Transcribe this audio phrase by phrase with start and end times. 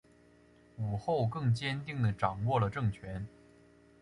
[0.77, 3.27] 武后更坚定地掌握了政权。